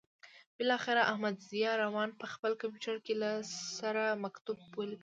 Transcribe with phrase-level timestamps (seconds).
[0.57, 3.31] بالاخره احمدضیاء روان په خپل کمپیوټر کې له
[3.77, 4.99] سره مکتوب ولیکه.